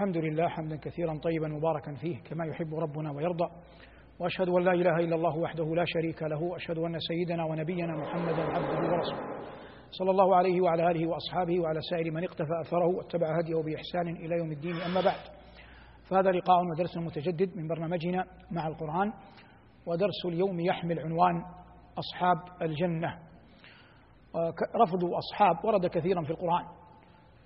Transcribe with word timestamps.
الحمد 0.00 0.16
لله 0.16 0.48
حمدا 0.48 0.76
كثيرا 0.76 1.18
طيبا 1.18 1.48
مباركا 1.48 1.94
فيه 1.94 2.22
كما 2.22 2.46
يحب 2.46 2.74
ربنا 2.74 3.12
ويرضى. 3.12 3.44
وأشهد 4.18 4.48
أن 4.48 4.62
لا 4.62 4.72
إله 4.72 4.96
إلا 4.96 5.16
الله 5.16 5.36
وحده 5.36 5.74
لا 5.74 5.84
شريك 5.86 6.22
له 6.22 6.42
وأشهد 6.42 6.78
أن 6.78 6.98
سيدنا 6.98 7.44
ونبينا 7.44 7.96
محمدا 7.96 8.42
عبده 8.42 8.92
ورسوله. 8.92 9.20
صلى 9.90 10.10
الله 10.10 10.36
عليه 10.36 10.60
وعلى 10.60 10.90
آله 10.90 11.06
وأصحابه 11.08 11.60
وعلى 11.60 11.80
سائر 11.90 12.10
من 12.10 12.24
اقتفى 12.24 12.60
أثره 12.60 12.86
واتبع 12.96 13.38
هديه 13.38 13.62
بإحسان 13.62 14.08
إلى 14.08 14.36
يوم 14.36 14.52
الدين. 14.52 14.76
أما 14.76 15.00
بعد 15.00 15.20
فهذا 16.08 16.30
لقاء 16.30 16.64
ودرس 16.64 16.96
متجدد 16.96 17.56
من 17.56 17.68
برنامجنا 17.68 18.24
مع 18.50 18.68
القرآن 18.68 19.12
ودرس 19.86 20.26
اليوم 20.26 20.60
يحمل 20.60 20.98
عنوان 20.98 21.42
أصحاب 21.98 22.36
الجنة. 22.62 23.18
رفض 24.82 25.04
أصحاب 25.04 25.64
ورد 25.64 25.86
كثيرا 25.86 26.22
في 26.22 26.30
القرآن. 26.30 26.64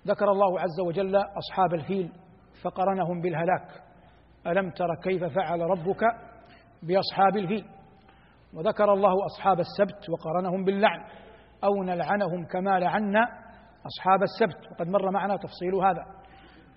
ذكر 0.07 0.31
الله 0.31 0.59
عز 0.59 0.79
وجل 0.87 1.15
أصحاب 1.15 1.73
الفيل 1.73 2.11
فقرنهم 2.65 3.21
بالهلاك. 3.21 3.67
ألم 4.47 4.69
تر 4.69 4.95
كيف 5.03 5.23
فعل 5.23 5.61
ربك 5.61 6.01
بأصحاب 6.83 7.37
الفيل؟ 7.37 7.65
وذكر 8.53 8.93
الله 8.93 9.25
أصحاب 9.25 9.59
السبت 9.59 10.09
وقرنهم 10.09 10.63
باللعن. 10.63 11.05
أو 11.63 11.83
نلعنهم 11.83 12.45
كما 12.45 12.79
لعنا 12.79 13.27
أصحاب 13.85 14.23
السبت. 14.23 14.71
وقد 14.71 14.87
مر 14.87 15.11
معنا 15.11 15.37
تفصيل 15.37 15.75
هذا. 15.75 16.05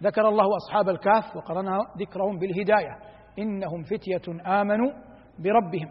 ذكر 0.02 0.28
الله 0.28 0.56
أصحاب 0.56 0.88
الكهف 0.88 1.36
وقرن 1.36 1.78
ذكرهم 2.00 2.38
بالهداية. 2.38 2.98
إنهم 3.38 3.82
فتية 3.82 4.60
آمنوا 4.60 4.92
بربهم. 5.38 5.90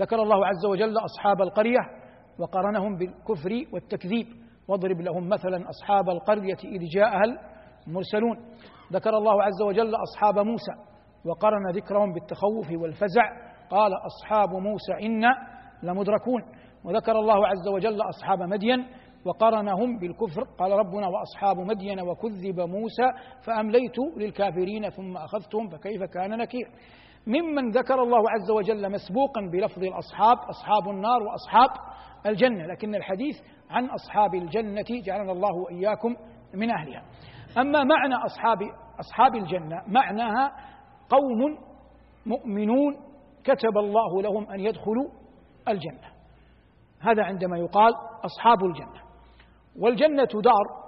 ذكر 0.00 0.22
الله 0.22 0.46
عز 0.46 0.66
وجل 0.66 0.94
أصحاب 0.98 1.42
القرية 1.42 1.80
وقرنهم 2.38 2.96
بالكفر 2.96 3.50
والتكذيب. 3.72 4.26
واضرب 4.68 5.00
لهم 5.00 5.28
مثلا 5.28 5.68
أصحاب 5.68 6.10
القرية 6.10 6.58
إذ 6.64 6.80
جاءها 6.94 7.55
المرسلون. 7.86 8.38
ذكر 8.92 9.10
الله 9.10 9.42
عز 9.42 9.62
وجل 9.62 9.94
أصحاب 9.94 10.38
موسى 10.38 10.72
وقرن 11.24 11.70
ذكرهم 11.74 12.12
بالتخوف 12.12 12.82
والفزع. 12.82 13.30
قال 13.70 13.92
أصحاب 14.06 14.50
موسى 14.50 14.92
أنا 15.06 15.34
لمدركون. 15.82 16.42
وذكر 16.84 17.12
الله 17.12 17.46
عز 17.46 17.68
وجل 17.68 18.00
أصحاب 18.02 18.42
مدين 18.42 18.86
وقرنهم 19.24 19.98
بالكفر. 19.98 20.42
قال 20.58 20.72
ربنا 20.72 21.08
وأصحاب 21.08 21.58
مدين 21.58 22.00
وكذب 22.00 22.60
موسى 22.60 23.12
فأمليت 23.46 23.98
للكافرين 24.16 24.90
ثم 24.90 25.16
أخذتهم 25.16 25.68
فكيف 25.68 26.02
كان 26.02 26.38
نكير. 26.38 26.68
ممن 27.26 27.70
ذكر 27.70 28.02
الله 28.02 28.30
عز 28.30 28.50
وجل 28.50 28.92
مسبوقا 28.92 29.40
بلفظ 29.52 29.82
الأصحاب 29.84 30.36
أصحاب 30.38 30.88
النار 30.88 31.22
وأصحاب 31.22 31.70
الجنة. 32.26 32.66
لكن 32.66 32.94
الحديث 32.94 33.36
عن 33.70 33.84
أصحاب 33.84 34.34
الجنة 34.34 34.84
جعلنا 35.06 35.32
الله 35.32 35.54
وإياكم 35.56 36.16
من 36.54 36.70
أهلها. 36.70 37.02
أما 37.58 37.84
معنى 37.84 38.14
اصحاب 38.14 38.58
أصحاب 39.00 39.34
الجنة 39.34 39.82
معناها 39.86 40.52
قوم 41.08 41.58
مؤمنون 42.26 42.96
كتب 43.44 43.78
الله 43.78 44.22
لهم 44.22 44.50
أن 44.50 44.60
يدخلوا 44.60 45.08
الجنة. 45.68 46.08
هذا 47.00 47.22
عندما 47.22 47.58
يقال 47.58 47.94
أصحاب 48.24 48.64
الجنة. 48.64 49.02
والجنة 49.80 50.42
دار 50.42 50.86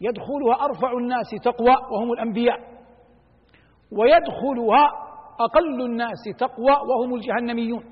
يدخلها 0.00 0.64
أرفع 0.64 0.92
الناس 0.92 1.26
تقوى 1.44 1.76
وهم 1.90 2.12
الأنبياء 2.12 2.58
ويدخلها 3.92 4.88
أقل 5.40 5.84
الناس 5.84 6.24
تقوى 6.38 6.70
وهم 6.70 7.14
الجهنميون. 7.14 7.84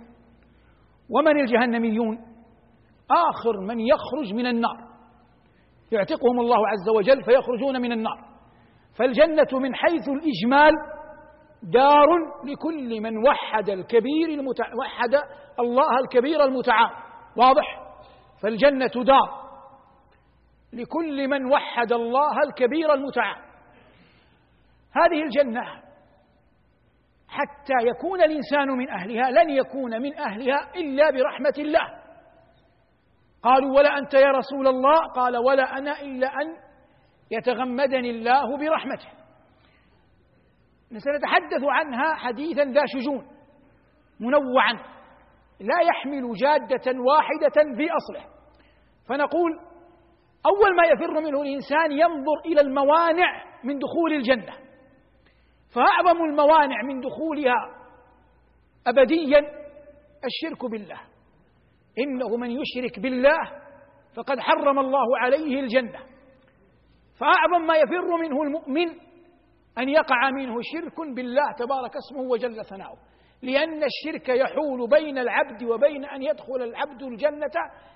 ومن 1.10 1.40
الجهنميون؟ 1.40 2.18
آخر 3.10 3.60
من 3.60 3.80
يخرج 3.80 4.34
من 4.34 4.46
النار. 4.46 4.91
يعتقهم 5.92 6.40
الله 6.40 6.68
عز 6.68 6.88
وجل 6.96 7.24
فيخرجون 7.24 7.80
من 7.82 7.92
النار. 7.92 8.18
فالجنة 8.98 9.58
من 9.58 9.74
حيث 9.74 10.08
الإجمال 10.08 10.72
دار 11.62 12.08
لكل 12.44 13.00
من 13.00 13.26
وحد 13.28 13.70
الكبير 13.70 14.28
المتع... 14.28 14.64
وحد 14.80 15.14
الله 15.60 15.98
الكبير 15.98 16.44
المتعال. 16.44 16.90
واضح؟ 17.36 17.82
فالجنة 18.42 19.04
دار 19.04 19.42
لكل 20.72 21.28
من 21.28 21.52
وحد 21.52 21.92
الله 21.92 22.42
الكبير 22.46 22.94
المتعال. 22.94 23.42
هذه 24.92 25.22
الجنة 25.22 25.62
حتى 27.28 27.86
يكون 27.86 28.22
الإنسان 28.22 28.68
من 28.68 28.90
أهلها 28.90 29.30
لن 29.30 29.50
يكون 29.50 30.02
من 30.02 30.18
أهلها 30.18 30.70
إلا 30.76 31.10
برحمة 31.10 31.54
الله. 31.58 32.01
قالوا 33.42 33.78
ولا 33.78 33.98
أنت 33.98 34.14
يا 34.14 34.30
رسول 34.30 34.66
الله؟ 34.66 34.98
قال 35.14 35.36
ولا 35.36 35.78
أنا 35.78 36.00
إلا 36.00 36.26
أن 36.26 36.56
يتغمدني 37.30 38.10
الله 38.10 38.56
برحمته. 38.56 39.08
سنتحدث 40.90 41.64
عنها 41.64 42.14
حديثا 42.14 42.64
ذا 42.64 42.82
شجون 42.86 43.26
منوعا 44.20 44.72
لا 45.60 45.80
يحمل 45.82 46.34
جادة 46.34 47.00
واحدة 47.00 47.76
في 47.76 47.88
أصله. 47.90 48.32
فنقول 49.08 49.52
أول 50.46 50.76
ما 50.76 50.86
يفر 50.86 51.20
منه 51.20 51.42
الإنسان 51.42 51.92
ينظر 51.92 52.40
إلى 52.46 52.60
الموانع 52.60 53.44
من 53.64 53.78
دخول 53.78 54.12
الجنة. 54.12 54.52
فأعظم 55.74 56.24
الموانع 56.24 56.82
من 56.82 57.00
دخولها 57.00 57.56
أبديا 58.86 59.40
الشرك 60.24 60.70
بالله. 60.70 61.11
إنه 61.98 62.36
من 62.36 62.50
يشرك 62.50 63.00
بالله 63.00 63.62
فقد 64.16 64.40
حرم 64.40 64.78
الله 64.78 65.18
عليه 65.18 65.60
الجنة. 65.60 65.98
فأعظم 67.20 67.66
ما 67.66 67.76
يفر 67.76 68.16
منه 68.16 68.42
المؤمن 68.42 68.88
أن 69.78 69.88
يقع 69.88 70.30
منه 70.30 70.54
شرك 70.62 71.14
بالله 71.14 71.52
تبارك 71.58 71.96
اسمه 71.96 72.22
وجل 72.22 72.64
ثناؤه. 72.64 72.98
لأن 73.42 73.82
الشرك 73.84 74.28
يحول 74.28 74.88
بين 74.88 75.18
العبد 75.18 75.62
وبين 75.62 76.04
أن 76.04 76.22
يدخل 76.22 76.62
العبد 76.62 77.02
الجنة 77.02 77.52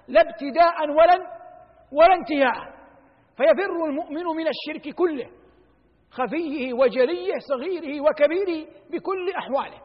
لا 0.09 0.21
ابتداء 0.21 0.91
ولا 0.91 1.19
ولا 1.93 2.15
انتهاء. 2.15 2.77
فيفر 3.37 3.85
المؤمن 3.87 4.25
من 4.25 4.47
الشرك 4.49 4.95
كله 4.95 5.31
خفيه 6.11 6.73
وجليه 6.73 7.35
صغيره 7.39 8.01
وكبيره 8.01 8.67
بكل 8.91 9.31
أحواله. 9.39 9.81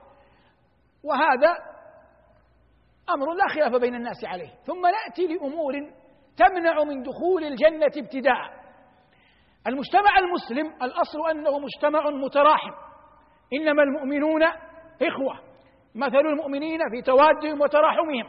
وهذا 1.03 1.70
أمر 3.13 3.33
لا 3.33 3.47
خلاف 3.47 3.81
بين 3.81 3.95
الناس 3.95 4.25
عليه. 4.25 4.49
ثم 4.65 4.81
نأتي 4.81 5.27
لأمور 5.27 5.73
تمنع 6.37 6.83
من 6.83 7.03
دخول 7.03 7.43
الجنة 7.43 7.91
ابتداء. 7.97 8.61
المجتمع 9.67 10.19
المسلم 10.19 10.83
الأصل 10.83 11.29
أنه 11.31 11.59
مجتمع 11.59 12.09
متراحم. 12.09 12.71
إنما 13.53 13.83
المؤمنون 13.83 14.43
إخوة. 15.01 15.51
مثل 15.95 16.25
المؤمنين 16.25 16.79
في 16.91 17.01
توادهم 17.01 17.61
وتراحمهم. 17.61 18.25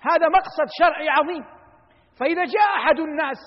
هذا 0.00 0.28
مقصد 0.28 0.68
شرعي 0.78 1.08
عظيم. 1.08 1.44
فإذا 2.20 2.44
جاء 2.44 2.76
أحد 2.76 3.00
الناس 3.00 3.38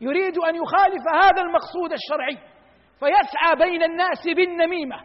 يريد 0.00 0.38
أن 0.38 0.54
يخالف 0.54 1.02
هذا 1.24 1.42
المقصود 1.42 1.92
الشرعي 1.92 2.38
فيسعى 3.00 3.70
بين 3.70 3.82
الناس 3.82 4.24
بالنميمة 4.36 4.96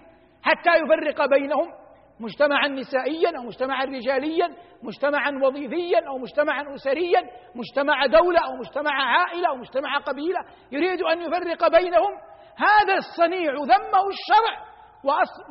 حتى 0.43 0.69
يفرق 0.83 1.25
بينهم. 1.25 1.78
مجتمعا 2.19 2.67
نسائيا 2.67 3.37
أو 3.37 3.43
مجتمعا 3.43 3.85
رجاليا 3.85 4.55
مجتمعا 4.83 5.31
وظيفيا 5.43 6.07
أو 6.07 6.17
مجتمعا 6.17 6.75
أسريا 6.75 7.21
مجتمع 7.55 8.05
دولة 8.05 8.39
أو 8.39 8.55
مجتمع 8.55 8.91
عائلة 8.91 9.49
أو 9.49 9.55
مجتمع 9.55 9.97
قبيلة 9.97 10.39
يريد 10.71 11.01
أن 11.01 11.21
يفرق 11.21 11.67
بينهم. 11.67 12.11
هذا 12.57 12.93
الصنيع 12.93 13.53
ذمه 13.53 14.07
الشرع 14.09 14.69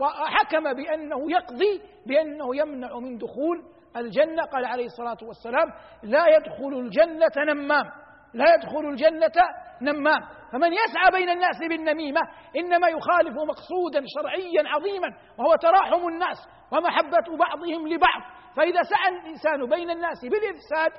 وحكم 0.01 0.73
بأنه 0.75 1.31
يقضي 1.31 1.83
بأنه 2.07 2.57
يمنع 2.57 2.99
من 2.99 3.19
دخول 3.19 3.65
الجنة. 3.97 4.43
قال 4.43 4.65
عليه 4.65 4.87
الصلاة 4.87 5.19
والسلام 5.23 5.73
لا 6.03 6.37
يدخل 6.37 6.79
الجنة 6.79 7.53
نمام. 7.53 7.85
لا 8.35 8.55
يدخل 8.55 8.89
الجنة 8.89 9.39
نمام. 9.83 10.21
فمن 10.53 10.73
يسعى 10.73 11.11
بين 11.13 11.31
الناس 11.31 11.59
بالنميمة 11.69 12.21
إنما 12.57 12.89
يخالف 12.89 13.35
مقصودا 13.35 14.05
شرعيا 14.07 14.63
عظيما 14.69 15.09
وهو 15.39 15.57
تراحم 15.57 16.09
الناس 16.09 16.49
ومحبة 16.73 17.37
بعضهم 17.39 17.89
لبعض. 17.89 18.23
فإذا 18.57 18.83
سعى 18.83 19.09
الإنسان 19.09 19.67
بين 19.67 19.91
الناس 19.91 20.19
بالإفساد 20.23 20.93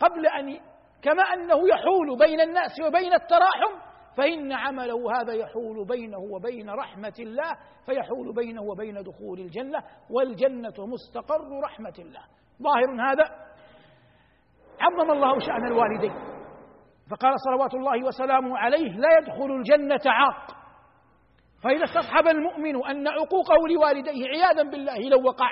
قبل 0.00 0.26
أن 0.26 0.60
كما 1.02 1.22
أنه 1.22 1.68
يحول 1.68 2.18
بين 2.18 2.40
الناس 2.40 2.80
وبين 2.86 3.12
التراحم 3.14 3.90
فإن 4.16 4.52
عمله 4.52 5.20
هذا 5.20 5.32
يحول 5.32 5.86
بينه 5.86 6.18
وبين 6.18 6.70
رحمة 6.70 7.14
الله 7.18 7.56
فيحول 7.86 8.34
بينه 8.34 8.62
وبين 8.62 9.02
دخول 9.02 9.40
الجنة 9.40 9.82
والجنة 10.10 10.86
مستقر 10.86 11.60
رحمة 11.64 11.94
الله. 11.98 12.22
ظاهر 12.62 13.12
هذا. 13.12 13.24
عظم 14.80 15.10
الله 15.10 15.38
شأن 15.38 15.66
الوالدين. 15.66 16.39
فقال 17.10 17.34
صلوات 17.40 17.74
الله 17.74 18.06
وسلامه 18.06 18.58
عليه 18.58 18.92
لا 18.92 19.08
يدخل 19.18 19.50
الجنة 19.52 20.00
عاق. 20.06 20.56
فإذا 21.62 21.84
استصحب 21.84 22.26
المؤمن 22.26 22.86
أن 22.86 23.08
عقوقه 23.08 23.68
لوالديه 23.74 24.26
عياذا 24.28 24.62
بالله 24.62 24.98
لو 24.98 25.26
وقع 25.26 25.50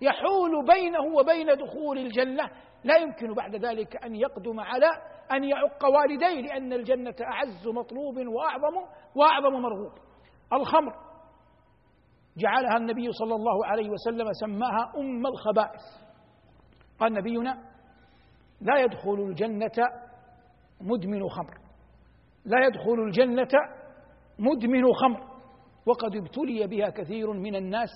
يحول 0.00 0.66
بينه 0.74 1.18
وبين 1.18 1.46
دخول 1.46 1.98
الجنة. 1.98 2.50
لا 2.84 2.96
يمكن 2.96 3.34
بعد 3.34 3.56
ذلك 3.56 4.04
أن 4.04 4.14
يقدم 4.14 4.60
على 4.60 4.90
أن 5.32 5.44
يعق 5.44 5.84
والديه 5.84 6.40
لأن 6.40 6.72
الجنة 6.72 7.14
أعز 7.22 7.68
مطلوب 7.68 8.16
وأعظم 8.16 8.76
وأعظم 9.14 9.52
مرغوب. 9.52 9.92
الخمر 10.52 10.92
جعلها 12.36 12.76
النبي 12.76 13.12
صلى 13.12 13.34
الله 13.34 13.66
عليه 13.66 13.90
وسلم 13.90 14.32
سماها 14.32 14.92
أم 14.96 15.26
الخبائث. 15.26 15.80
قال 17.00 17.12
نبينا 17.12 17.58
لا 18.60 18.78
يدخل 18.78 19.14
الجنة 19.14 20.01
مدمن 20.82 21.28
خمر. 21.28 21.58
لا 22.44 22.66
يدخل 22.66 23.00
الجنة 23.06 23.52
مدمن 24.38 24.92
خمر. 24.92 25.32
وقد 25.86 26.16
ابتلي 26.16 26.66
بها 26.66 26.90
كثير 26.90 27.32
من 27.32 27.56
الناس. 27.56 27.90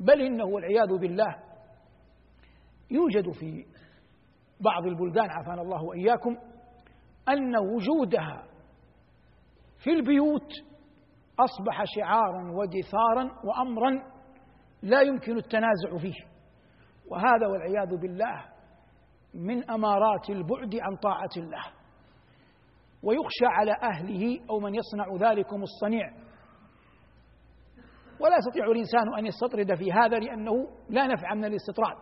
بل 0.00 0.20
إنه 0.20 0.44
والعياذ 0.44 0.98
بالله 0.98 1.36
يوجد 2.90 3.30
في 3.30 3.66
بعض 4.60 4.86
البلدان 4.86 5.30
عافانا 5.30 5.62
الله 5.62 5.82
وإياكم 5.82 6.36
أن 7.28 7.56
وجودها 7.56 8.44
في 9.84 9.90
البيوت 9.90 10.52
أصبح 11.38 11.84
شعارا 11.84 12.52
ودثارا 12.52 13.30
وأمرا 13.44 14.02
لا 14.82 15.00
يمكن 15.00 15.36
التنازع 15.36 15.98
فيه. 16.00 16.24
وهذا 17.10 17.46
والعياذ 17.46 17.96
بالله 18.00 18.44
من 19.34 19.70
أمارات 19.70 20.30
البعد 20.30 20.74
عن 20.74 20.96
طاعة 20.96 21.30
الله. 21.36 21.64
ويخشى 23.02 23.46
على 23.46 23.72
أهله 23.82 24.40
أو 24.50 24.60
من 24.60 24.74
يصنع 24.74 25.30
ذلكم 25.30 25.62
الصنيع. 25.62 26.12
ولا 28.20 28.36
يستطيع 28.36 28.64
الإنسان 28.64 29.14
أن 29.18 29.26
يستطرد 29.26 29.74
في 29.74 29.92
هذا 29.92 30.18
لأنه 30.18 30.52
لا 30.88 31.06
نفع 31.06 31.34
من 31.34 31.44
الاستطراد. 31.44 31.96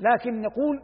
لكن 0.00 0.40
نقول 0.40 0.82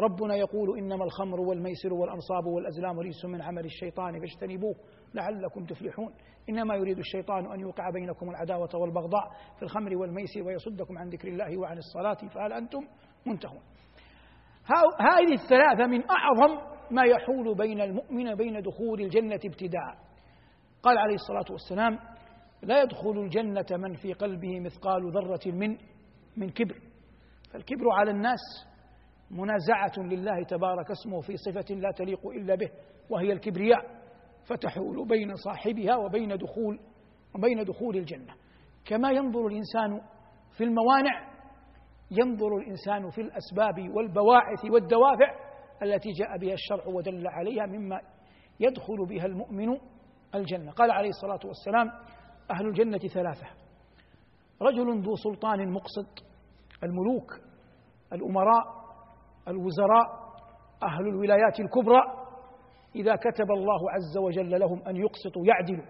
ربنا 0.00 0.36
يقول 0.36 0.78
إنما 0.78 1.04
الخمر 1.04 1.40
والميسر 1.40 1.92
والأنصاب 1.92 2.46
والأزلام 2.46 3.00
رجس 3.00 3.24
من 3.24 3.42
عمل 3.42 3.64
الشيطان 3.64 4.20
فاجتنبوه 4.20 4.74
لعلكم 5.14 5.64
تفلحون. 5.64 6.14
إنما 6.48 6.74
يريد 6.74 6.98
الشيطان 6.98 7.52
أن 7.52 7.60
يوقع 7.60 7.90
بينكم 7.90 8.30
العداوة 8.30 8.68
والبغضاء 8.74 9.28
في 9.56 9.62
الخمر 9.62 9.96
والميسر 9.96 10.42
ويصدكم 10.42 10.98
عن 10.98 11.08
ذكر 11.08 11.28
الله 11.28 11.58
وعن 11.58 11.78
الصلاة 11.78 12.28
فهل 12.34 12.52
أنتم 12.52 12.80
منتهون؟ 13.26 13.60
هذه 15.00 15.32
الثلاثة 15.32 15.86
من 15.86 16.02
أعظم 16.10 16.58
ما 16.90 17.04
يحول 17.04 17.54
بين 17.54 17.80
المؤمن 17.80 18.34
بين 18.34 18.62
دخول 18.62 19.00
الجنة 19.00 19.40
ابتداء. 19.44 19.98
قال 20.82 20.98
عليه 20.98 21.14
الصلاة 21.14 21.44
والسلام 21.50 21.98
لا 22.62 22.82
يدخل 22.82 23.18
الجنة 23.18 23.66
من 23.70 23.94
في 23.94 24.12
قلبه 24.12 24.60
مثقال 24.60 25.12
ذرة 25.12 25.52
من 25.52 25.76
من 26.36 26.50
كبر. 26.50 26.80
فالكبر 27.52 27.84
على 27.98 28.10
الناس 28.10 28.40
منازعة 29.30 29.92
لله 29.98 30.42
تبارك 30.42 30.90
اسمه 30.90 31.20
في 31.20 31.36
صفة 31.36 31.74
لا 31.74 31.90
تليق 31.90 32.26
إلا 32.26 32.54
به 32.54 32.70
وهي 33.10 33.32
الكبرياء 33.32 33.84
فتحول 34.44 35.08
بين 35.08 35.34
صاحبها 35.34 35.96
وبين 35.96 36.36
دخول 36.36 36.80
وبين 37.34 37.64
دخول 37.64 37.96
الجنة. 37.96 38.34
كما 38.84 39.10
ينظر 39.10 39.46
الإنسان 39.46 40.00
في 40.56 40.64
الموانع 40.64 41.35
ينظر 42.10 42.56
الإنسان 42.56 43.10
في 43.10 43.20
الأسباب 43.20 43.90
والبواعث 43.96 44.64
والدوافع 44.64 45.34
التي 45.82 46.10
جاء 46.10 46.38
بها 46.38 46.52
الشرع 46.52 46.86
ودل 46.86 47.26
عليها 47.26 47.66
مما 47.66 48.00
يدخل 48.60 49.06
بها 49.08 49.26
المؤمن 49.26 49.78
الجنة. 50.34 50.70
قال 50.70 50.90
عليه 50.90 51.08
الصلاة 51.08 51.40
والسلام 51.44 51.90
أهل 52.50 52.66
الجنة 52.66 52.98
ثلاثة. 52.98 53.46
رجل 54.62 55.02
ذو 55.02 55.14
سلطان 55.14 55.72
مقسط 55.72 56.24
الملوك 56.84 57.40
الأمراء 58.12 58.64
الوزراء 59.48 60.26
أهل 60.82 61.08
الولايات 61.08 61.60
الكبرى 61.60 62.00
إذا 62.96 63.16
كتب 63.16 63.50
الله 63.50 63.90
عز 63.90 64.18
وجل 64.18 64.60
لهم 64.60 64.82
أن 64.82 64.96
يقسطوا 64.96 65.46
يعدلوا 65.46 65.86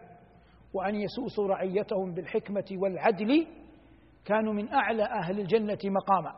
وأن 0.74 0.94
يسوسوا 0.94 1.48
رعيتهم 1.48 2.14
بالحكمة 2.14 2.64
والعدل 2.72 3.46
كانوا 4.26 4.52
من 4.52 4.72
أعلى 4.72 5.02
أهل 5.02 5.40
الجنة 5.40 5.78
مقاما. 5.84 6.32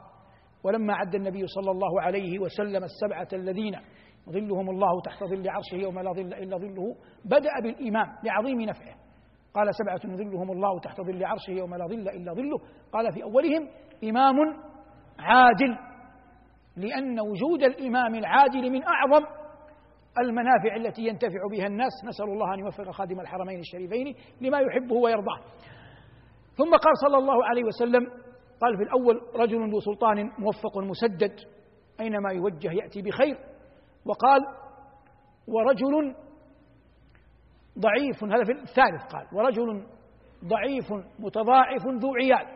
ولما 0.64 0.94
عد 0.94 1.14
النبي 1.14 1.46
صلى 1.46 1.70
الله 1.70 2.02
عليه 2.02 2.38
وسلم 2.38 2.85
السبعة 2.85 3.29
الذين 3.32 3.76
ظلهم 4.31 4.70
الله 4.70 5.00
تحت 5.00 5.25
ظل 5.25 5.49
عرشه 5.49 5.75
يوم 5.75 6.00
لا 6.00 6.12
ظل 6.12 6.35
إلا 6.35 6.56
ظله 6.56 6.96
بدأ 7.25 7.50
بالإمام 7.62 8.06
لعظيم 8.25 8.61
نفعه. 8.61 8.94
قال 9.55 9.75
سبعة 9.75 10.12
يظلهم 10.12 10.52
الله 10.52 10.81
تحت 10.81 11.00
ظل 11.00 11.25
عرشه 11.25 11.50
يوم 11.50 11.75
لا 11.75 11.87
ظل 11.87 12.08
إلا 12.08 12.35
ظله. 12.35 12.58
قال 12.93 13.12
في 13.12 13.23
أولهم 13.23 13.69
إمام 14.05 14.37
عادل 15.19 15.79
لأن 16.76 17.20
وجود 17.20 17.62
الإمام 17.62 18.14
العادل 18.14 18.70
من 18.70 18.82
أعظم 18.82 19.26
المنافع 20.20 20.76
التي 20.76 21.02
ينتفع 21.02 21.38
بها 21.50 21.67
الناس. 21.67 21.93
نسأل 22.05 22.26
الله 22.26 22.55
أن 22.55 22.58
يوفق 22.58 22.90
خادم 22.90 23.20
الحرمين 23.20 23.58
الشريفين 23.58 24.14
لما 24.40 24.58
يحبه 24.58 24.94
ويرضاه. 24.94 25.38
ثم 26.58 26.70
قال 26.70 26.93
صلى 27.06 27.19
الله 27.19 27.44
عليه 27.44 27.64
وسلم 27.64 28.06
قال 28.60 28.76
في 28.76 28.82
الأول 28.82 29.20
رجل 29.34 29.70
ذو 29.70 29.81
سلطان 29.81 30.31
موفق 30.38 30.78
مسدد 30.78 31.40
أينما 32.00 32.32
يوجه 32.32 32.72
يأتي 32.72 33.02
بخير. 33.02 33.38
وقال 34.05 34.40
ورجل 35.49 36.14
ضعيف 37.78 38.25
هذا 38.25 38.44
في 38.44 38.52
الثالث 38.52 39.02
قال 39.12 39.26
ورجل 39.32 39.87
ضعيف 40.44 40.93
متضاعف 41.19 41.87
ذو 41.87 42.14
عيال. 42.14 42.46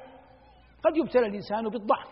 قد 0.85 0.97
يبتلى 0.97 1.27
الإنسان 1.27 1.69
بالضعف 1.69 2.09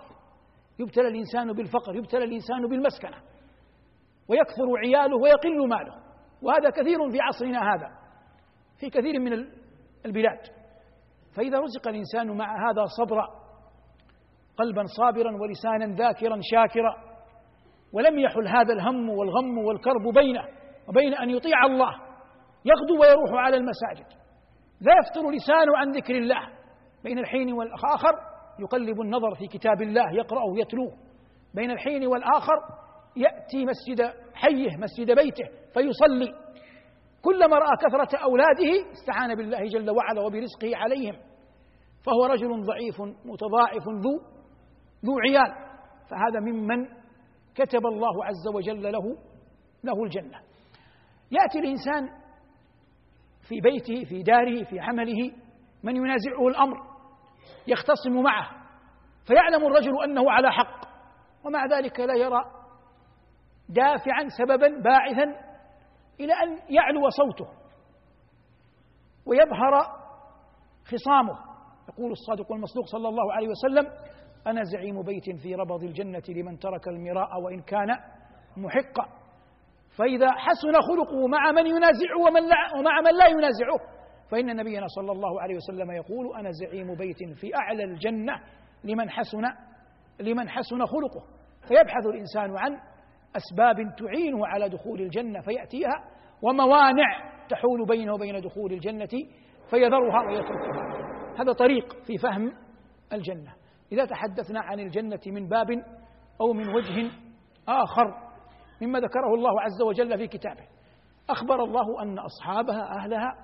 يبتلى 0.79 1.09
الإنسان 1.09 1.53
بالفقر 1.53 1.97
يبتلى 1.97 2.25
الإنسان 2.25 2.69
بالمسكنة 2.69 3.17
ويكثر 4.29 4.79
عياله 4.79 5.17
ويقل 5.17 5.69
ماله. 5.69 5.95
وهذا 6.43 6.71
كثير 6.71 7.11
في 7.11 7.21
عصرنا 7.21 7.75
هذا 7.75 7.89
في 8.81 8.91
كثير 8.91 9.21
من 9.21 9.33
البلاد. 10.07 10.60
فإذا 11.37 11.59
رزق 11.59 11.89
الإنسان 11.89 12.37
مع 12.37 12.71
هذا 12.71 12.85
صبرا 12.99 13.29
قلبا 14.57 14.85
صابرا 14.97 15.33
ولسانا 15.43 15.97
ذاكرا 15.97 16.39
شاكرا 16.43 16.95
ولم 17.93 18.19
يحل 18.19 18.49
هذا 18.49 18.73
الهم 18.73 19.11
والغم 19.11 19.59
والكرب 19.59 20.15
بينه 20.15 20.43
وبين 20.89 21.15
أن 21.15 21.31
يطيع 21.31 21.67
الله 21.67 21.91
يغدو 22.65 23.01
ويروح 23.01 23.31
على 23.33 23.57
المساجد. 23.57 24.07
لا 24.81 24.93
يفتر 24.93 25.31
لسانه 25.31 25.77
عن 25.77 25.91
ذكر 25.91 26.15
الله. 26.15 26.49
بين 27.05 27.19
الحين 27.19 27.53
والآخر 27.53 28.13
يقلب 28.61 29.01
النظر 29.01 29.35
في 29.35 29.47
كتاب 29.47 29.83
الله 29.83 30.13
يقرأه 30.13 30.55
يتلوه. 30.57 30.93
بين 31.55 31.71
الحين 31.71 32.07
والآخر 32.07 32.57
يأتي 33.17 33.67
مسجد 33.67 34.13
حيه 34.35 34.77
مسجد 34.77 35.07
بيته 35.07 35.45
فيصلي. 35.75 36.35
كلما 37.23 37.59
رأى 37.59 37.77
كثرة 37.77 38.19
أولاده 38.19 38.93
استعان 38.93 39.35
بالله 39.35 39.65
جل 39.65 39.91
وعلا 39.91 40.21
وبرزقه 40.21 40.77
عليهم. 40.77 41.17
فهو 42.07 42.27
رجل 42.27 42.67
ضعيف 42.67 43.01
متضاعف 43.01 43.89
ذو 43.89 44.21
ذو 45.05 45.19
عيال. 45.19 45.55
فهذا 46.11 46.41
ممن 46.41 46.87
كتب 47.55 47.87
الله 47.87 48.25
عز 48.25 48.49
وجل 48.55 48.83
له 48.83 49.17
له 49.85 50.05
الجنة. 50.05 50.41
يأتي 51.31 51.59
الإنسان 51.59 52.09
في 53.49 53.61
بيته 53.61 54.05
في 54.05 54.23
داره 54.23 54.65
في 54.65 54.81
عمله 54.81 55.33
من 55.83 55.97
ينازعه 55.97 56.49
الأمر 56.49 56.77
يختصم 57.67 58.23
معه. 58.23 58.51
فيعلم 59.27 59.67
الرجل 59.67 60.03
أنه 60.05 60.31
على 60.31 60.53
حق 60.53 60.81
ومع 61.45 61.67
ذلك 61.67 62.01
لا 62.01 62.15
يرى 62.15 62.45
دافعا 63.69 64.29
سببا 64.39 64.81
باعثا 64.83 65.50
إلى 66.21 66.33
أن 66.33 66.59
يعلو 66.75 67.09
صوته 67.09 67.47
ويظهر 69.27 70.01
خصامه. 70.85 71.39
يقول 71.89 72.11
الصادق 72.13 72.53
المصدوق 72.53 72.85
صلى 72.87 73.09
الله 73.09 73.33
عليه 73.33 73.49
وسلم 73.49 73.93
أنا 74.47 74.63
زعيم 74.63 75.03
بيت 75.03 75.31
في 75.43 75.55
ربض 75.55 75.83
الجنة 75.83 76.23
لمن 76.29 76.59
ترك 76.59 76.89
المراء 76.89 77.41
وإن 77.41 77.61
كان 77.63 77.89
محقا. 78.57 79.07
فإذا 79.97 80.33
حسن 80.33 80.73
خلقه 80.73 81.27
مع 81.27 81.53
من 81.53 81.67
ينازعه 81.67 82.19
ومن 82.27 82.49
لا 82.49 82.79
ومع 82.79 83.01
من 83.01 83.19
لا 83.19 83.27
ينازعه. 83.27 83.79
فإن 84.31 84.57
نبينا 84.57 84.87
صلى 84.87 85.13
الله 85.13 85.41
عليه 85.41 85.57
وسلم 85.57 85.91
يقول 85.91 86.37
أنا 86.37 86.51
زعيم 86.51 86.95
بيت 86.95 87.39
في 87.41 87.57
أعلى 87.57 87.85
الجنة 87.85 88.33
لمن 88.85 89.11
حسن 89.11 89.43
لمن 90.21 90.49
حسن 90.49 90.87
خلقه. 90.87 91.25
فيبحث 91.69 92.07
الإنسان 92.07 92.57
عن 92.59 92.81
أسباب 93.37 93.77
تعينه 93.99 94.47
على 94.47 94.69
دخول 94.69 95.01
الجنة 95.01 95.41
فيأتيها 95.41 96.05
وموانع 96.43 97.31
تحول 97.49 97.87
بينه 97.87 98.15
وبين 98.15 98.41
دخول 98.41 98.73
الجنة 98.73 99.09
فيذرها 99.71 100.23
ويتركها. 100.29 101.11
هذا 101.39 101.53
طريق 101.53 102.03
في 102.07 102.19
فهم 102.19 102.53
الجنة. 103.13 103.55
إذا 103.93 104.05
تحدثنا 104.05 104.61
عن 104.61 104.81
الجنة 104.81 105.21
من 105.27 105.49
باب 105.49 105.71
أو 106.41 106.53
من 106.53 106.69
وجه 106.69 107.11
آخر 107.69 108.31
مما 108.83 109.01
ذكره 109.01 109.35
الله 109.35 109.61
عز 109.61 109.83
وجل 109.83 110.19
في 110.19 110.27
كتابه. 110.27 110.65
أخبر 111.31 111.65
الله 111.65 112.03
أن 112.03 112.19
أصحابها 112.19 112.99
أهلها 112.99 113.35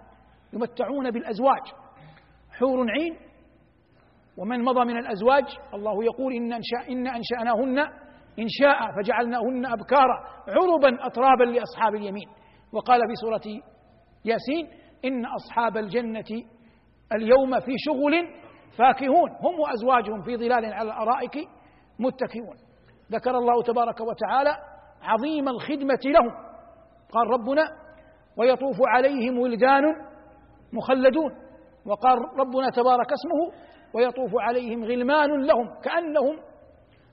يمتعون 0.52 1.10
بالأزواج. 1.10 1.62
حور 2.50 2.90
عين 2.90 3.16
ومن 4.38 4.64
مضى 4.64 4.84
من 4.84 4.98
الأزواج 4.98 5.44
الله 5.74 6.04
يقول 6.04 6.32
إن 6.32 6.52
أنشأ 6.52 6.90
إن 6.90 7.06
أنشأناهن 7.06 8.05
إن 8.38 8.46
شاء 8.48 8.78
فجعلناهن 8.96 9.66
أبكارا 9.66 10.24
عربا 10.48 11.06
أترابا 11.06 11.44
لأصحاب 11.44 11.94
اليمين. 11.94 12.28
وقال 12.72 13.00
في 13.08 13.14
سورة 13.14 13.62
ياسين 14.24 14.68
إن 15.04 15.26
أصحاب 15.26 15.76
الجنة 15.76 16.42
اليوم 17.14 17.60
في 17.60 17.72
شغل 17.76 18.12
فاكهون. 18.78 19.30
هم 19.30 19.60
وأزواجهم 19.60 20.22
في 20.22 20.36
ظلال 20.36 20.64
على 20.64 20.82
الأرائك 20.82 21.36
متكئون. 21.98 22.56
ذكر 23.12 23.30
الله 23.30 23.62
تبارك 23.62 24.00
وتعالى 24.00 24.56
عظيم 25.02 25.48
الخدمة 25.48 26.00
لهم. 26.04 26.30
قال 27.12 27.26
ربنا 27.30 27.62
ويطوف 28.36 28.76
عليهم 28.86 29.38
ولدان 29.38 29.82
مخلدون. 30.72 31.30
وقال 31.86 32.18
ربنا 32.18 32.70
تبارك 32.70 33.12
اسمه 33.12 33.66
ويطوف 33.94 34.30
عليهم 34.40 34.84
غلمان 34.84 35.42
لهم 35.42 35.68
كأنهم 35.84 36.36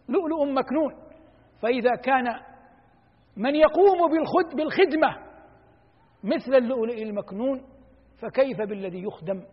لؤلؤ 0.10 0.46
مكنون. 0.46 1.03
فإذا 1.64 1.96
كان 1.96 2.26
من 3.38 3.56
يقوم 3.56 4.12
بالخد 4.12 4.56
بالخدمة 4.56 5.16
مثل 6.24 6.56
اللؤلؤ 6.56 7.02
المكنون 7.02 7.64
فكيف 8.22 8.62
بالذي 8.62 9.04
يخدم؟ 9.04 9.44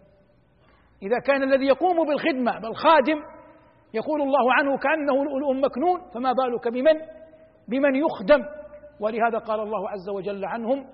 إذا 1.02 1.18
كان 1.26 1.42
الذي 1.42 1.66
يقوم 1.66 2.06
بالخدمة 2.06 2.60
بالخادم 2.60 3.22
يقول 3.94 4.22
الله 4.22 4.54
عنه 4.54 4.78
كأنه 4.78 5.24
لؤلؤ 5.24 5.52
مكنون 5.52 6.10
فما 6.14 6.32
بالك 6.32 6.68
بمن؟ 6.68 7.00
بمن 7.68 7.94
يخدم. 7.94 8.44
ولهذا 9.00 9.38
قال 9.38 9.60
الله 9.60 9.88
عز 9.88 10.08
وجل 10.08 10.44
عنهم 10.44 10.86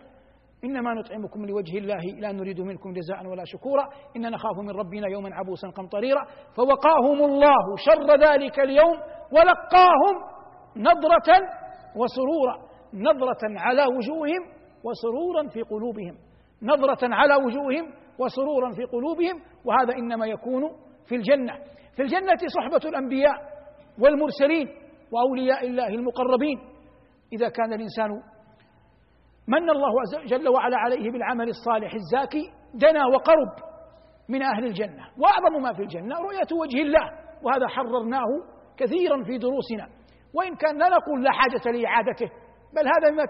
إنما 0.65 0.95
نطعمكم 0.95 1.47
لوجه 1.47 1.79
الله 1.79 2.03
لا 2.19 2.33
نريد 2.33 2.61
منكم 2.61 2.93
جزاء 2.93 3.27
ولا 3.27 3.45
شكورا 3.45 3.89
إن 4.17 4.31
نخاف 4.31 4.59
من 4.59 4.71
ربنا 4.71 5.09
يوما 5.09 5.35
عبوسا 5.35 5.69
قمطريرا 5.69 6.27
فوقاهم 6.57 7.25
الله 7.25 7.77
شر 7.77 8.17
ذلك 8.17 8.61
اليوم 8.61 8.97
ولقاهم 9.33 10.36
نضرة 10.77 11.31
وسرورا. 11.97 12.67
نضرة 12.95 13.43
على 13.43 13.83
وجوههم 13.83 14.43
وسرورا 14.85 15.49
في 15.49 15.63
قلوبهم. 15.63 16.17
نضرة 16.63 16.99
على 17.03 17.35
وجوههم 17.35 17.93
وسرورا 18.19 18.73
في 18.73 18.85
قلوبهم 18.85 19.43
وهذا 19.65 19.95
إنما 19.95 20.27
يكون 20.27 20.63
في 21.09 21.15
الجنة. 21.15 21.55
في 21.97 22.03
الجنة 22.03 22.39
صحبة 22.57 22.89
الأنبياء 22.89 23.35
والمرسلين 24.01 24.69
وأولياء 25.13 25.67
الله 25.67 25.89
المقربين. 25.89 26.59
إذا 27.33 27.49
كان 27.49 27.73
الإنسان 27.73 28.11
من 29.49 29.71
الله 29.71 29.91
جل 30.27 30.49
وعلا 30.49 30.77
عليه 30.77 31.11
بالعمل 31.11 31.49
الصالح 31.49 31.95
الزاكي 31.95 32.51
دنا 32.75 33.07
وقرب 33.07 33.67
من 34.29 34.43
أهل 34.43 34.65
الجنة. 34.65 35.05
وأعظم 35.19 35.63
ما 35.63 35.73
في 35.73 35.83
الجنة 35.83 36.15
رؤية 36.21 36.61
وجه 36.61 36.83
الله 36.83 37.11
وهذا 37.43 37.69
حررناه 37.69 38.27
كثيرا 38.77 39.23
في 39.23 39.39
دروسنا. 39.39 39.89
وإن 40.39 40.57
كان 40.57 40.79
لا 40.79 40.89
نقول 40.89 41.25
لا 41.25 41.31
حاجة 41.33 41.71
لإعادته 41.79 42.27
بل 42.75 42.83
هذا 42.83 43.11
ما 43.17 43.25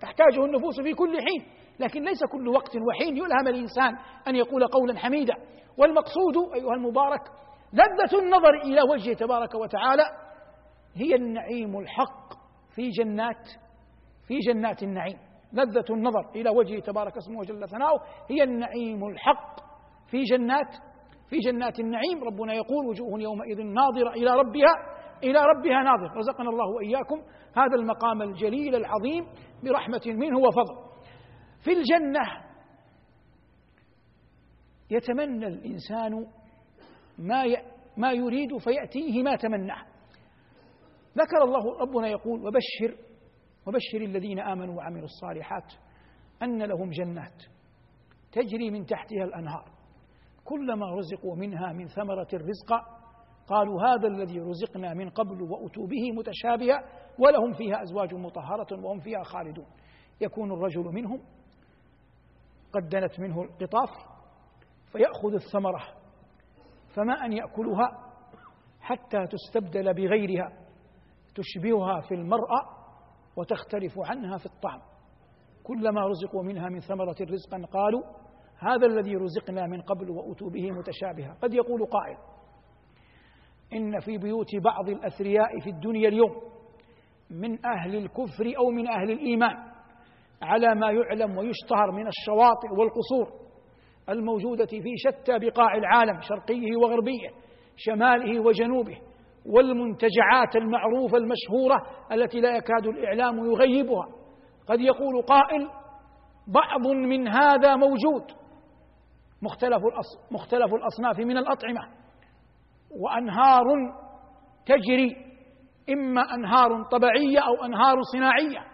تحتاجه 0.00 0.44
النفوس 0.44 0.80
في 0.80 0.94
كل 0.94 1.16
حين. 1.20 1.46
لكن 1.80 2.02
ليس 2.02 2.24
كل 2.32 2.48
وقت 2.48 2.76
وحين 2.88 3.16
يلهم 3.16 3.48
الإنسان 3.48 3.96
أن 4.28 4.36
يقول 4.36 4.66
قولا 4.66 4.98
حميدا. 4.98 5.34
والمقصود 5.78 6.36
أيها 6.54 6.74
المبارك 6.74 7.20
لذة 7.72 8.18
النظر 8.22 8.54
إلى 8.64 8.82
وجهه 8.82 9.14
تبارك 9.14 9.54
وتعالى 9.54 10.02
هي 10.96 11.14
النعيم 11.14 11.78
الحق 11.78 12.32
في 12.74 12.88
جنات 12.90 13.48
في 14.28 14.38
جنات 14.38 14.82
النعيم. 14.82 15.18
لذة 15.52 15.84
النظر 15.90 16.30
إلى 16.36 16.50
وجهه 16.50 16.80
تبارك 16.80 17.16
اسمه 17.16 17.38
وجل 17.38 17.68
ثناؤه 17.68 18.00
هي 18.30 18.42
النعيم 18.42 19.06
الحق 19.06 19.60
في 20.10 20.22
جنات 20.22 20.74
في 21.30 21.38
جنات 21.38 21.80
النعيم. 21.80 22.24
ربنا 22.24 22.54
يقول 22.54 22.86
وجوه 22.88 23.20
يومئذ 23.20 23.62
ناظرة 23.62 24.10
إلى 24.10 24.30
ربها 24.30 24.93
إلى 25.22 25.38
ربها 25.38 25.82
ناظر. 25.82 26.16
رزقنا 26.16 26.50
الله 26.50 26.66
وإياكم 26.66 27.22
هذا 27.56 27.74
المقام 27.74 28.22
الجليل 28.22 28.74
العظيم 28.74 29.26
برحمة 29.64 30.02
منه 30.06 30.38
وفضل. 30.38 30.76
في 31.64 31.72
الجنة 31.72 32.44
يتمنى 34.90 35.46
الإنسان 35.46 36.26
ما 37.18 37.44
ما 37.96 38.12
يريد 38.12 38.56
فيأتيه 38.58 39.22
ما 39.22 39.36
تمناه. 39.36 39.82
ذكر 41.18 41.42
الله 41.44 41.78
ربنا 41.80 42.08
يقول 42.08 42.40
وبشر 42.40 43.04
وبشر 43.66 44.04
الذين 44.04 44.40
آمنوا 44.40 44.76
وعملوا 44.76 45.04
الصالحات 45.04 45.72
أن 46.42 46.62
لهم 46.62 46.90
جنات 46.90 47.42
تجري 48.32 48.70
من 48.70 48.86
تحتها 48.86 49.24
الأنهار. 49.24 49.74
كلما 50.44 50.86
رزقوا 50.90 51.36
منها 51.36 51.72
من 51.72 51.86
ثمرة 51.86 52.28
الرزق 52.32 52.93
قالوا 53.48 53.82
هذا 53.82 54.08
الذي 54.08 54.40
رزقنا 54.40 54.94
من 54.94 55.10
قبل 55.10 55.42
وأتوا 55.42 55.86
به 55.86 56.12
متشابها 56.12 56.84
ولهم 57.18 57.52
فيها 57.52 57.82
أزواج 57.82 58.14
مطهرة 58.14 58.84
وهم 58.84 58.98
فيها 58.98 59.22
خالدون. 59.22 59.66
يكون 60.20 60.52
الرجل 60.52 60.84
منهم 60.84 61.20
قد 62.72 62.88
دنت 62.88 63.20
منه 63.20 63.42
القطاف 63.42 63.90
فيأخذ 64.92 65.34
الثمرة 65.34 65.80
فما 66.94 67.24
أن 67.24 67.32
يأكلها 67.32 68.04
حتى 68.80 69.26
تستبدل 69.26 69.94
بغيرها 69.94 70.52
تشبهها 71.34 72.00
في 72.00 72.14
المرأة 72.14 72.84
وتختلف 73.36 73.92
عنها 73.98 74.38
في 74.38 74.46
الطعم. 74.46 74.80
كلما 75.62 76.00
رزقوا 76.06 76.42
منها 76.42 76.68
من 76.68 76.80
ثمرة 76.80 77.16
رزقا 77.20 77.66
قالوا 77.72 78.02
هذا 78.58 78.86
الذي 78.86 79.16
رزقنا 79.16 79.66
من 79.66 79.80
قبل 79.80 80.10
وأتوا 80.10 80.50
به 80.50 80.70
متشابها. 80.70 81.36
قد 81.42 81.54
يقول 81.54 81.86
قائل 81.86 82.16
إن 83.74 84.00
في 84.00 84.18
بيوت 84.18 84.56
بعض 84.64 84.88
الأثرياء 84.88 85.60
في 85.60 85.70
الدنيا 85.70 86.08
اليوم 86.08 86.34
من 87.30 87.66
أهل 87.66 87.96
الكفر 87.96 88.52
أو 88.58 88.70
من 88.70 88.88
أهل 88.88 89.10
الإيمان 89.10 89.56
على 90.42 90.74
ما 90.74 90.90
يعلم 90.90 91.38
ويشتهر 91.38 91.90
من 91.92 92.06
الشواطئ 92.06 92.68
والقصور 92.78 93.44
الموجودة 94.08 94.66
في 94.66 94.92
شتى 94.96 95.38
بقاع 95.38 95.74
العالم 95.76 96.20
شرقيه 96.20 96.76
وغربيه 96.76 97.28
شماله 97.76 98.40
وجنوبه 98.40 98.98
والمنتجعات 99.46 100.56
المعروفة 100.56 101.16
المشهورة 101.16 101.76
التي 102.12 102.40
لا 102.40 102.56
يكاد 102.56 102.86
الإعلام 102.86 103.38
يغيبها. 103.38 104.06
قد 104.68 104.80
يقول 104.80 105.22
قائل 105.22 105.68
بعض 106.46 106.86
من 106.86 107.28
هذا 107.28 107.76
موجود. 107.76 108.22
مختلف 109.42 109.82
مختلف 110.30 110.74
الأصناف 110.74 111.18
من 111.18 111.36
الأطعمة. 111.36 112.03
وأنهار 112.90 113.64
تجري 114.66 115.24
إما 115.90 116.34
أنهار 116.34 116.82
طبيعية 116.82 117.38
أو 117.38 117.64
أنهار 117.64 117.96
صناعية 118.12 118.66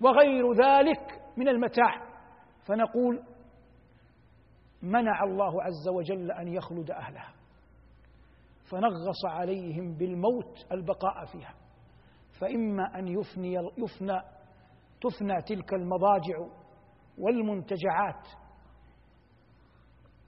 وغير 0.00 0.52
ذلك 0.52 1.22
من 1.36 1.48
المتاع. 1.48 2.10
فنقول 2.66 3.22
منع 4.82 5.22
الله 5.24 5.62
عز 5.62 5.88
وجل 5.88 6.32
أن 6.32 6.48
يخلد 6.48 6.90
أهلها. 6.90 7.32
فنغص 8.70 9.24
عليهم 9.26 9.94
بالموت 9.94 10.72
البقاء 10.72 11.24
فيها. 11.32 11.54
فإما 12.40 12.98
أن 12.98 13.08
يفني 13.08 13.54
يفنى 13.78 14.20
تفنى 15.00 15.42
تلك 15.42 15.74
المضاجع 15.74 16.38
والمنتجعات 17.18 18.28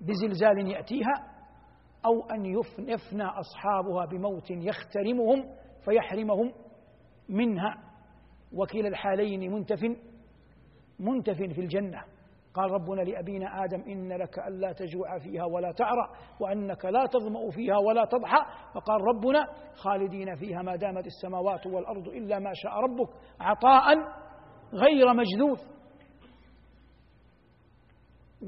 بزلزال 0.00 0.70
يأتيها 0.70 1.31
أو 2.06 2.30
أن 2.30 2.46
يفنى 2.78 3.24
أصحابها 3.24 4.06
بموت 4.06 4.50
يخترمهم 4.50 5.44
فيحرمهم 5.84 6.52
منها. 7.28 7.74
وكلا 8.52 8.88
الحالين 8.88 9.52
منتف 9.52 9.80
منتف 11.00 11.36
في 11.36 11.60
الجنة. 11.60 12.04
قال 12.54 12.70
ربنا 12.70 13.02
لأبينا 13.02 13.64
آدم 13.64 13.80
إن 13.80 14.12
لك 14.12 14.38
ألا 14.38 14.72
تجوع 14.72 15.18
فيها 15.18 15.44
ولا 15.44 15.72
تعرى 15.72 16.08
وأنك 16.40 16.84
لا 16.84 17.06
تظمأ 17.06 17.50
فيها 17.50 17.76
ولا 17.76 18.04
تضحى. 18.04 18.70
فقال 18.74 19.00
ربنا 19.00 19.46
خالدين 19.74 20.34
فيها 20.34 20.62
ما 20.62 20.76
دامت 20.76 21.06
السماوات 21.06 21.66
والأرض 21.66 22.08
إلا 22.08 22.38
ما 22.38 22.50
شاء 22.54 22.72
ربك 22.72 23.08
عطاء 23.40 23.94
غير 24.72 25.14
مجذوذ. 25.14 25.60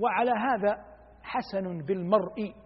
وعلى 0.03 0.31
هذا 0.31 0.85
حسن 1.23 1.79
بالمرء. 1.87 2.64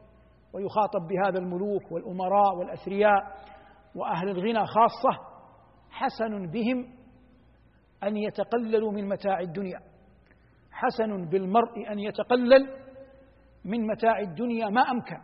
ويخاطب 0.58 1.06
بهذا 1.08 1.38
الملوك 1.38 1.92
والأمراء 1.92 2.56
والأثرياء 2.58 3.36
وأهل 3.94 4.28
الغنى 4.28 4.66
خاصة 4.66 5.22
حسن 5.90 6.46
بهم 6.46 6.86
أن 8.02 8.16
يتقللوا 8.16 8.92
من 8.92 9.08
متاع 9.08 9.40
الدنيا. 9.40 9.78
حسن 10.70 11.28
بالمرء 11.28 11.92
أن 11.92 11.98
يتقلل 11.98 12.68
من 13.64 13.86
متاع 13.86 14.18
الدنيا 14.20 14.68
ما 14.68 14.80
أمكن. 14.80 15.18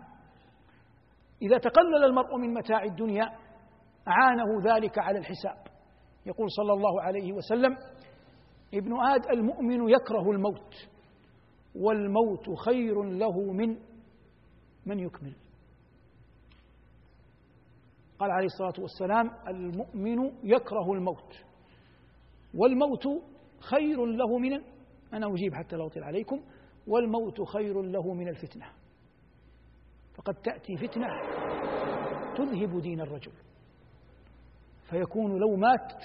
إذا 1.42 1.58
تقلل 1.58 2.04
المرء 2.04 2.36
من 2.36 2.54
متاع 2.54 2.82
الدنيا 2.82 3.32
أعانه 4.08 4.74
ذلك 4.74 4.98
على 4.98 5.18
الحساب. 5.18 5.66
يقول 6.26 6.50
صلى 6.50 6.72
الله 6.72 7.02
عليه 7.02 7.32
وسلم 7.32 7.76
ابن 8.74 9.00
آد 9.00 9.26
المؤمن 9.26 9.88
يكره 9.88 10.30
الموت 10.30 10.74
والموت 11.74 12.58
خير 12.66 13.02
له 13.02 13.52
من 13.52 13.93
من 14.86 14.98
يكمل؟ 14.98 15.32
قال 18.18 18.30
عليه 18.30 18.46
الصلاة 18.46 18.74
والسلام 18.78 19.30
المؤمن 19.48 20.32
يكره 20.42 20.92
الموت 20.92 21.34
والموت 22.54 23.04
خير 23.60 24.06
له 24.06 24.38
من 24.38 24.52
أنا 25.12 25.26
أجيب 25.34 25.54
حتى 25.54 25.76
لا 25.76 25.86
أطيل 25.86 26.04
عليكم 26.04 26.40
والموت 26.86 27.42
خير 27.42 27.82
له 27.82 28.14
من 28.14 28.28
الفتنة. 28.28 28.66
فقد 30.14 30.34
تأتي 30.34 30.76
فتنة 30.76 31.06
تذهب 32.36 32.80
دين 32.80 33.00
الرجل. 33.00 33.32
فيكون 34.90 35.38
لو 35.38 35.56
مات 35.56 36.02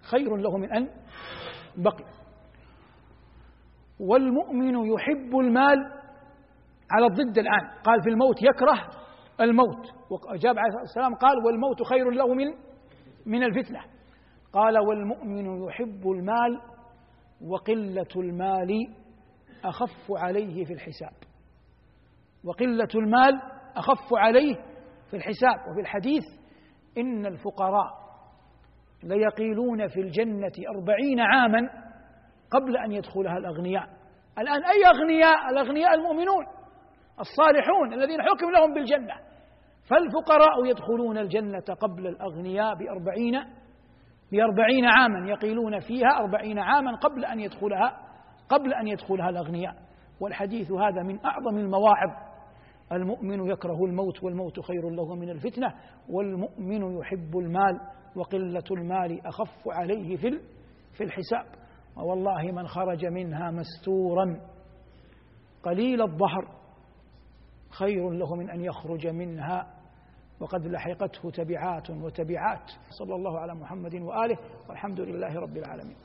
خير 0.00 0.36
له 0.36 0.56
من 0.56 0.72
أن 0.72 0.90
بقي. 1.76 2.04
والمؤمن 4.00 4.86
يحب 4.86 5.38
المال 5.38 6.03
على 6.94 7.06
الضد 7.06 7.38
الآن. 7.38 7.68
قال 7.84 8.02
في 8.02 8.08
الموت 8.08 8.42
يكره 8.42 8.90
الموت. 9.40 9.86
وأجاب 10.10 10.58
عليه 10.58 10.68
الصلاة 10.68 10.80
والسلام 10.80 11.14
قال 11.14 11.46
والموت 11.46 11.82
خير 11.82 12.10
له 12.10 12.34
من 12.34 12.46
من 13.26 13.42
الفتنة. 13.42 13.80
قال 14.52 14.78
والمؤمن 14.78 15.64
يحب 15.68 16.10
المال 16.10 16.60
وقلة 17.48 18.06
المال 18.16 18.68
أخف 19.64 20.06
عليه 20.10 20.64
في 20.64 20.72
الحساب. 20.72 21.12
وقلة 22.44 22.88
المال 22.94 23.40
أخف 23.76 24.14
عليه 24.14 24.54
في 25.10 25.16
الحساب. 25.16 25.70
وفي 25.70 25.80
الحديث 25.80 26.24
إن 26.98 27.26
الفقراء 27.26 28.04
ليقيلون 29.02 29.88
في 29.88 30.00
الجنة 30.00 30.52
أربعين 30.76 31.20
عاما 31.20 31.60
قبل 32.50 32.76
أن 32.76 32.92
يدخلها 32.92 33.36
الأغنياء. 33.38 33.88
الآن 34.38 34.62
أي 34.64 34.86
أغنياء؟ 34.86 35.50
الأغنياء 35.50 35.94
المؤمنون. 35.94 36.44
الصالحون 37.20 37.92
الذين 37.92 38.22
حكم 38.22 38.50
لهم 38.50 38.74
بالجنة. 38.74 39.14
فالفقراء 39.90 40.64
يدخلون 40.66 41.18
الجنة 41.18 41.74
قبل 41.80 42.06
الأغنياء 42.06 42.74
بأربعين 42.74 43.34
بأربعين 44.32 44.84
عاما 44.84 45.30
يقيلون 45.30 45.80
فيها 45.80 46.08
أربعين 46.18 46.58
عاما 46.58 46.96
قبل 46.96 47.24
أن 47.24 47.40
يدخلها 47.40 47.98
قبل 48.48 48.74
أن 48.74 48.86
يدخلها 48.86 49.30
الأغنياء. 49.30 49.74
والحديث 50.20 50.72
هذا 50.72 51.02
من 51.02 51.24
أعظم 51.24 51.58
المواعظ. 51.58 52.10
المؤمن 52.92 53.50
يكره 53.50 53.84
الموت 53.84 54.24
والموت 54.24 54.60
خير 54.60 54.90
له 54.90 55.14
من 55.14 55.30
الفتنة 55.30 55.74
والمؤمن 56.08 56.98
يحب 56.98 57.38
المال 57.38 57.80
وقلة 58.16 58.64
المال 58.70 59.26
أخف 59.26 59.68
عليه 59.68 60.16
في 60.16 60.40
في 60.96 61.04
الحساب. 61.04 61.46
ووالله 61.96 62.52
من 62.52 62.66
خرج 62.66 63.06
منها 63.06 63.50
مستورا 63.50 64.40
قليل 65.62 66.02
الظهر 66.02 66.63
خير 67.78 68.10
له 68.10 68.34
من 68.36 68.50
أن 68.50 68.64
يخرج 68.64 69.06
منها 69.06 69.66
وقد 70.40 70.66
لحقته 70.66 71.30
تبعات 71.30 71.90
وتبعات. 71.90 72.70
صلى 72.98 73.14
الله 73.14 73.38
على 73.38 73.54
محمد 73.54 73.94
وآله 73.94 74.38
والحمد 74.68 75.00
لله 75.00 75.40
رب 75.40 75.56
العالمين. 75.56 75.96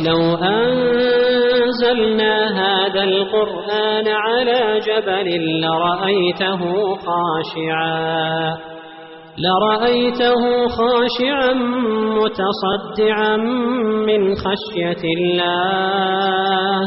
لو 0.00 0.34
أنزلنا 0.36 2.34
هذا 2.62 3.02
القرآن 3.04 4.08
على 4.08 4.80
جبل 4.80 5.60
لرأيته 5.60 6.62
خاشعا 6.96 8.56
لرأيته 9.38 10.42
خاشعا 10.68 11.52
متصدعا 12.20 13.36
من 14.06 14.34
خشية 14.34 15.02
الله. 15.18 16.86